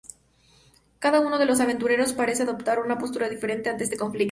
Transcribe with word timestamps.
Cada 0.97 1.19
uno 1.19 1.37
de 1.37 1.45
los 1.45 1.59
aventureros 1.59 2.13
parece 2.13 2.41
adoptar 2.41 2.79
una 2.79 2.97
postura 2.97 3.29
diferente 3.29 3.69
ante 3.69 3.83
este 3.83 3.97
conflicto. 3.97 4.19